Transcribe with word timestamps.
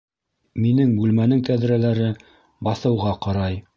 Минең 0.63 0.95
бүлмәнең 1.01 1.43
тәҙрәләре 1.49 2.09
баҫыуға 2.69 3.13
ҡарай 3.29 3.63